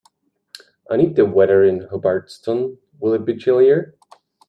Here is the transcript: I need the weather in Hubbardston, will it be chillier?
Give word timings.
I 0.89 0.97
need 0.97 1.15
the 1.15 1.27
weather 1.27 1.63
in 1.63 1.81
Hubbardston, 1.81 2.79
will 2.99 3.13
it 3.13 3.23
be 3.23 3.37
chillier? 3.37 3.93